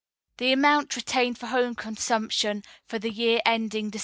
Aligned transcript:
The 0.37 0.51
amount 0.51 0.95
retained 0.95 1.37
for 1.37 1.45
home 1.45 1.75
consumption 1.75 2.63
for 2.87 2.97
the 2.97 3.11
year 3.11 3.39
ending 3.45 3.91
Dec. 3.91 3.99